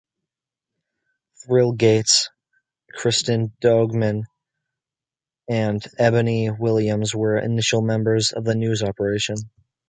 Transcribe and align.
Trill 1.43 1.73
Gates, 1.73 2.31
Kristen 2.95 3.53
Doogan 3.61 4.23
and 5.47 5.85
Ebony 5.99 6.49
Williams 6.49 7.13
were 7.13 7.37
initial 7.37 7.83
members 7.83 8.31
of 8.31 8.43
the 8.43 8.55
news 8.55 8.81
operation. 8.81 9.35